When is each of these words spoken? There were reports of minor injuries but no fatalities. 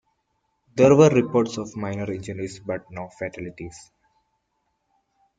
There 0.73 0.95
were 0.95 1.09
reports 1.11 1.59
of 1.59 1.75
minor 1.75 2.11
injuries 2.11 2.59
but 2.59 2.89
no 2.91 3.09
fatalities. 3.19 3.91